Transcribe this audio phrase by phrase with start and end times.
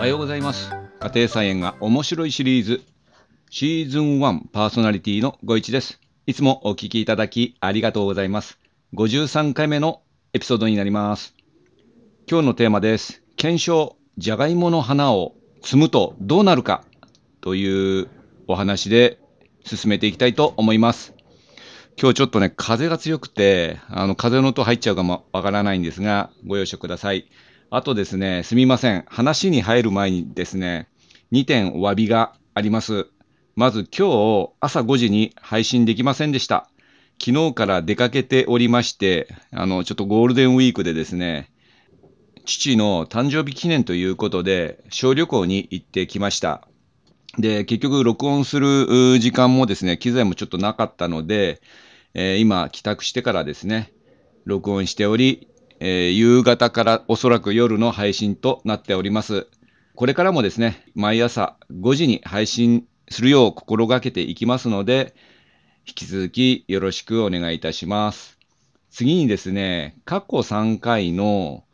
[0.00, 0.70] おはようございます。
[0.98, 2.80] 家庭菜園が面白いシリーズ、
[3.50, 6.00] シーズン1パーソナリティのご一です。
[6.26, 8.58] いつもお聞きいただきありがとうございます。
[8.94, 10.00] 53回目の
[10.32, 11.34] エピソードになります。
[12.26, 13.22] 今日のテーマです。
[13.36, 16.82] 検証、じゃがいもの花を摘むとどうなるか
[17.42, 18.08] という
[18.48, 19.18] お話で
[19.66, 21.12] 進めていきたいと思います。
[22.00, 27.28] 今日ちょっとね、風が強くて、あの、風の音入っちゃうかもわからないんですが、ご容赦ください。
[27.72, 29.04] あとですね、すみません。
[29.06, 30.88] 話に入る前にですね、
[31.30, 33.06] 2点お詫びがあります。
[33.54, 36.68] まず今日朝5時に配信できませんでした。
[37.24, 41.52] 昨日から出かけておりまして、あの、ちょっとゴールデンウィークでですね、
[42.44, 46.66] 父の誕生日記念ということで、小旅行に行ってきました。
[47.38, 51.62] で、結局録音する時間もですね、機材もちょっとなかったので、
[52.14, 53.92] えー今帰宅してからですね、
[54.44, 55.46] 録音しており、
[55.80, 59.48] えー夕方からおそらく夜の配信となっております。
[59.94, 65.14] これからもですね、毎朝5時に配信するよう心がけていきますので、
[65.86, 68.38] 引き続きよろしくお願いいたします。
[68.90, 71.64] 次にですね、過去3回の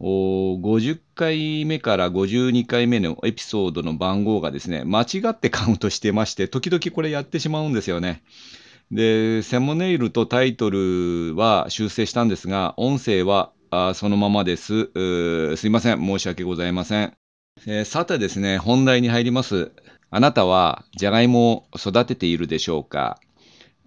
[0.00, 8.22] 50回目から52回目のエピソードの番号がですね、間違ってカウントしてまして、時々これやってしまうんですよね。
[8.90, 14.90] で、セモネイルとタイトルは修正したんですが、音声はあそのままです。
[15.56, 16.04] すいません。
[16.04, 17.12] 申し訳ございません。
[17.66, 19.72] えーさてですね、本題に入ります。
[20.10, 23.20] あなたはじゃがいもを育てているでしょうか？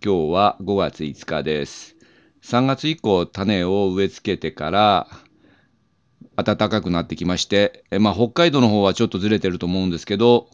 [0.05, 1.95] 今日は5月5日です。
[2.43, 5.07] 3月以降、種を植え付けてから、
[6.35, 10.47] 暖かくなってきまして、えまあ、北海道の方はちょっとずれてると思うんですけど、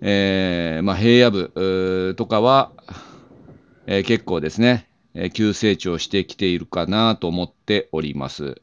[0.00, 2.72] えーまあ、平野部とかは、
[3.90, 8.60] えー結構ですね、えー急成長してきているかなと思っております。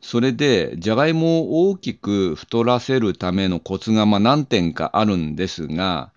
[0.00, 6.10] それで、じゃがいもを大きく太らせるためのコツがまあ何点かあるんですが、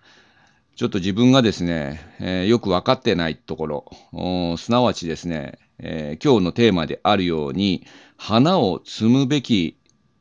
[0.74, 3.68] ちょっと自分がですね、えーよく分かってないとこ
[4.12, 7.86] ろ、すなわちですね、えー今日のテーマであるように、
[8.16, 9.76] 花を摘むべき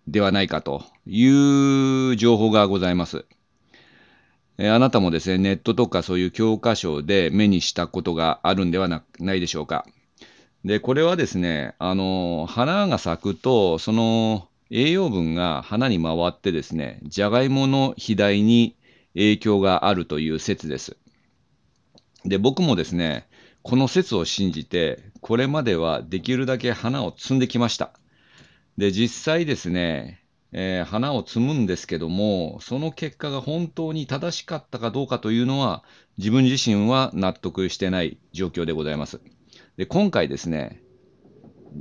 [0.07, 1.27] ではないかとい
[2.11, 3.25] う情報がございます。
[4.57, 9.85] えあなたもですね、ネットとかそういう教科書で目にしたことがあるんではないでしょうか。
[10.63, 18.75] で、これはですね、あの、花が咲くと、その栄養分が花に回ってですね、じゃがいもの肥大に
[19.13, 20.97] 影響があるという説です。
[22.23, 23.27] で、僕もですね、
[23.61, 27.91] この説を信じて、これまではできるだけ花を摘んできました。
[28.77, 35.83] で、実際ですね、えー花を摘むんですけども、その結果が本当に正しかったかどうかというのは、
[36.17, 39.19] 自分自身は納得してない状況でございます。
[39.77, 40.81] で、今回ですね、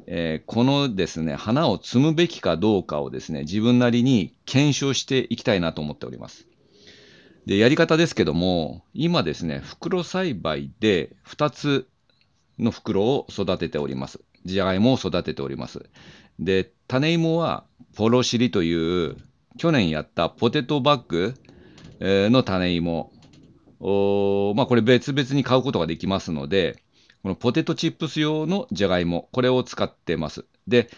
[0.07, 6.47] えーこのですね、花を摘むべきかどうかをですね、自分なりに検証していきたいなと思っております。
[7.47, 11.87] で、やり方ですけども、今ですね、袋栽培で2つ
[12.59, 14.21] の袋を育てております。
[14.45, 15.89] じゃがいもを育てております。
[16.39, 17.65] で、種芋は
[17.97, 19.17] ポロシリという
[19.57, 21.35] 去年やったポテトバッグ
[22.01, 23.13] の種芋。
[23.81, 26.83] おまあ、これ別々に買うことができますので、
[27.23, 30.45] このポテトチップス用のじゃがいも、これを使ってます。
[30.67, 30.91] で、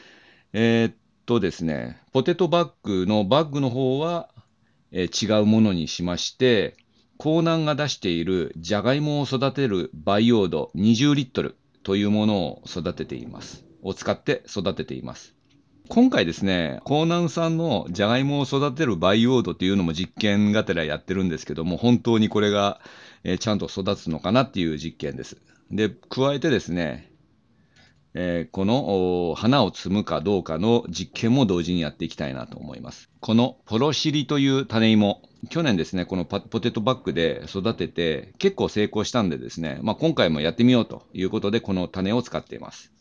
[0.53, 0.95] えーっ
[1.27, 4.29] とですね、ポテトバッグのバッグの方は、
[4.93, 6.77] えー違うものにしまして、
[7.19, 13.65] 江南が出しているじゃがいもを育てる培養土20リットルというものを育てています。
[13.83, 15.36] を使って育てています。
[15.89, 22.81] 今回ですね、江南産のじゃがいもを育てる培養土っていうのも実験がてらやってるんですけども、本当にこれが、
[23.25, 25.37] えーちゃんと育つのかなっていう実験です。
[25.71, 27.11] で、加えてですね、
[28.15, 33.09] えーこの花を摘むかどうかの実験も同時にやっていきたいなと思います。
[33.21, 42.96] このポロシリという種芋、去年ですね、このポテトバッグで育てて結構成功したんでですね、まあ、今回もやってみようということで、この種を使っています。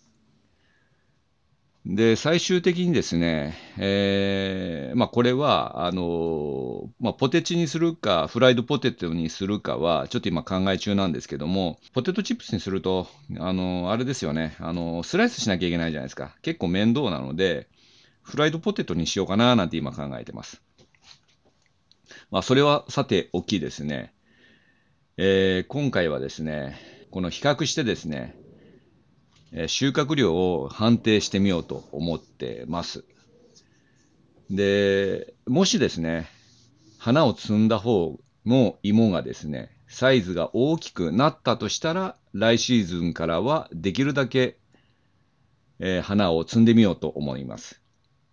[1.85, 16.35] で、最終的にですね、えーまあ、これは、あのまあ、ポテチにするか、フライドポテトにするかは、ちょっと今考え中なんですけども、ポテトチップスにすると、あのあれですよね、あのスライスしなきゃいけないじゃないですか。
[16.41, 17.67] 結構面倒なので、
[18.23, 20.63] フライドポテトにしようかななんて今考えてます。
[22.31, 24.11] まあ、それはさておきですね、
[25.17, 26.77] えー今回はですね、
[27.11, 28.35] この比較してですね、
[29.67, 33.05] 収穫量を判定してみようと思ってます。
[34.49, 36.27] で、もしですね、
[36.97, 44.59] 花を摘んだ方の芋がですね、サイズが大きくなったとしたら、来シーズンからはできるだけ、
[45.79, 47.81] えー花を摘んでみようと思います。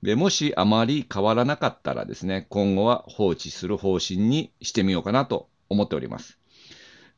[0.02, 6.41] でもしあまり変わらなかったらですね、今後は放置する方針にしてみようかなと思っております。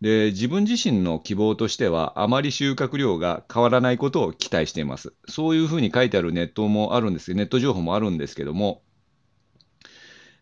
[0.04, 5.14] で自分自身の希望としては、あまり収穫量が変わらないことを期待しています。
[5.26, 8.82] そういうふうに書いてあるネットもあるんですネット情報もあるんですけども、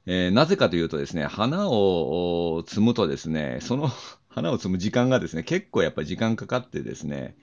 [0.06, 3.88] えー、なぜかというとですね、花を摘むとですね、その
[4.26, 7.36] 花を摘む時間がですね、結構やっぱり時間かかってですね、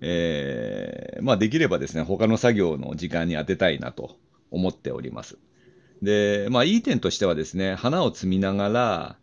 [0.00, 4.20] えー、まあできればですね、他の作業の時間に当てたいなと
[4.52, 5.36] 思っております。
[6.00, 9.16] で、まあいい点としてはですね、花を摘みながら、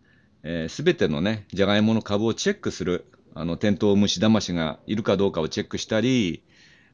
[0.43, 6.43] えー、べ、てのね、じゃがいもの株をチェックする、あの、テントウムシ騙しがいるかどうかをチェックしたり、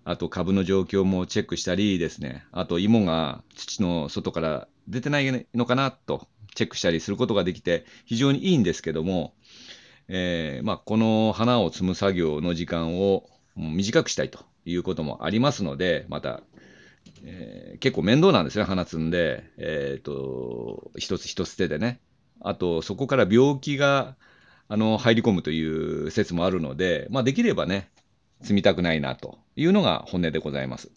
[0.05, 9.33] あと株の状況もチェックしたりですね、あと芋が土の外から出てないのかなとチェックしたりすることができて、非常にいいんですけども、
[10.07, 16.41] えー、まあ、この花を摘む作業の時間を短くしたいということもありますので、また、
[17.23, 21.99] えー、結構面倒なんですね、花摘んで、えっ、ー、と、一つ一つ手でね。
[22.41, 24.15] あと、そこから病気が
[24.67, 27.89] あの入り込むという説もあるので、まあ、できればね、
[28.41, 30.91] 積みたくないなというのが本音でございます。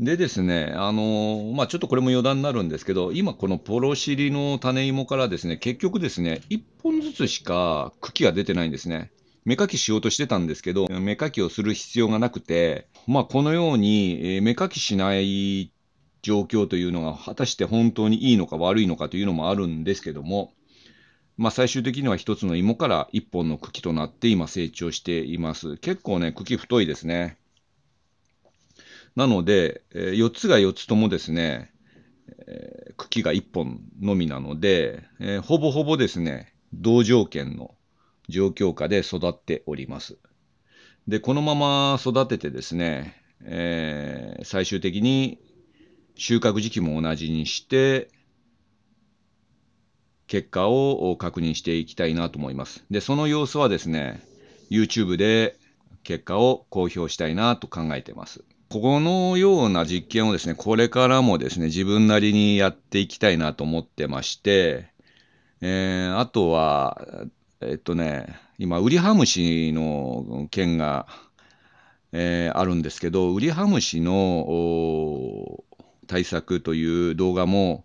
[0.00, 9.12] でですね、あのまあ、ちょっとこれも余談になるんですけど、今、このポロシリの種芋からですね、結局ですね、1本ずつしか茎が出てないんですね。
[9.44, 15.70] 芽かきしようとしてたんですけど、芽かきをする必要がなくて、まあ、このように芽かきしない
[16.24, 20.54] 状況というのが果たして本当にいいのか悪いのかというのもあるんですけども、
[21.36, 25.76] まあ、最終的には一つの芋から一本の茎となって今成長しています。
[25.76, 27.36] 結構ね、茎太いですね。
[29.14, 31.72] なので、え4つが4つともですね、
[32.46, 37.74] えー、茎が1本のみなので、えー、ほぼほぼですね、同条件の
[38.30, 40.16] 状況下で育っております。
[41.06, 45.38] で、このまま育ててですね、えー、最終的に
[46.16, 48.08] 収穫時期も同じにして、
[50.26, 52.84] 結果を確認していきたいなと思います。
[52.90, 54.22] で、その様子はですね、
[54.70, 55.56] YouTube で
[56.02, 58.44] 結果を公表したいなと考えています。
[58.70, 64.88] このような実験をですね、これからもですね、自分なりにやっていきたいなと思ってまして、
[65.60, 67.00] えー、あとは、
[67.60, 71.06] えっとね、今、ウリハムシの件が、
[72.12, 75.63] えー、あるんですけど、ウリハムシの
[76.14, 77.84] 対策という動画も、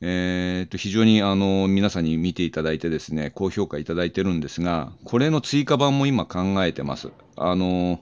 [0.00, 7.10] えー、と非常にあの皆さんに見ていただいてですね、高評価いただいてるんですが、これの追加版も今考えてます。
[7.36, 8.00] あの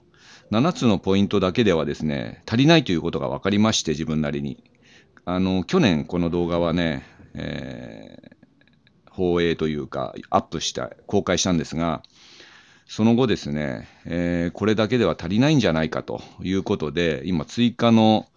[0.49, 4.63] 7つのポイントだけではですね、足りないということが分かりまして、自分なりに。
[5.25, 7.03] あの去年この動画はね、
[7.33, 12.01] えー、放映というか、アップした、公開したんですが、
[12.87, 18.27] その後ですね、えー、これだけでは足りないんじゃないかということで、今追加の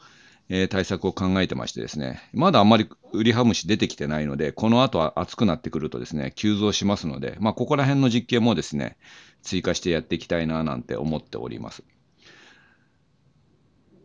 [0.48, 8.96] えー、対策を考えてましてですね、まだあんまりウリハムシ出てきてないので、この後は暑くなってくるとですね、急増しますので、まあ、ここら辺の実験もですね、
[9.43, 11.82] 追加してやっていきたいななんて思っております。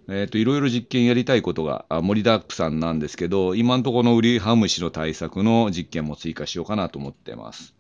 [0.09, 7.75] えっ、ー、と、いろいろ実験やりたいことが盛りだくさんなんですけど、今のところのウリハムシの対策の実験も追加しようかなと思ってます。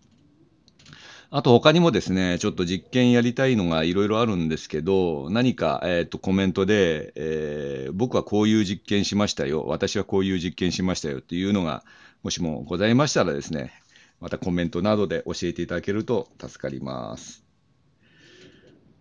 [1.33, 11.85] あと他にもですね、ちょっと実験やりたいのがいろいろあるんですけど、何か、えー、とコメントで、えー、僕はこういう実験しましたよ、私はこういう実験しましたよっていうのが、
[12.21, 13.71] もしもございましたらですね、
[14.19, 17.45] またコメントなどで教えていただけると助かります。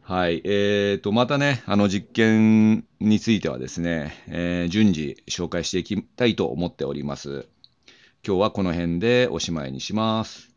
[0.02, 0.40] はい。
[0.44, 7.48] えーと、またね、あの実験についてはですね、えー、順次紹介していきたいと思っております。
[8.24, 10.49] 今日はこの辺でおしまいにします。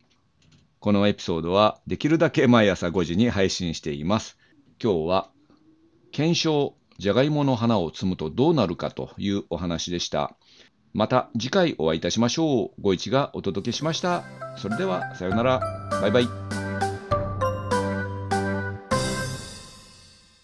[0.83, 4.37] このエピソードはできるだけ毎朝5時に配信しています。
[4.83, 5.29] 今日は
[6.11, 10.35] 検証じゃがいもの花を摘むとどうなるかというお話でした。
[10.91, 12.81] また次回お会いいたしましょう。
[12.81, 14.25] ご一がお届けしました。
[14.57, 15.61] それではさようなら。
[16.01, 16.62] バイバイ。